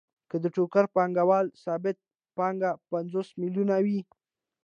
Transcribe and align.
که 0.29 0.35
د 0.43 0.45
ټوکر 0.55 0.85
پانګوال 0.95 1.45
ثابته 1.63 2.03
پانګه 2.37 2.71
پنځوس 2.91 3.29
میلیونه 3.41 3.75
وي 3.85 3.99